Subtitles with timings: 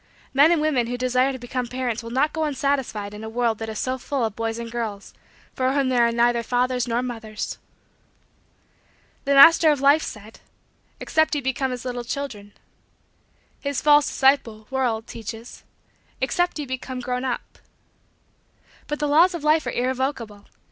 [0.33, 3.59] Men and women who desire to become parents will not go unsatisfied in a world
[3.59, 5.13] that is so full of boys and girls
[5.53, 7.59] for whom there are neither fathers nor mothers.
[9.25, 10.39] The Master of Life said:
[10.99, 12.53] "Except ye become as little children."
[13.59, 15.63] His false disciple world teaches:
[16.19, 17.59] "Except ye become grown up."
[18.87, 20.45] But the laws of Life are irrevocable.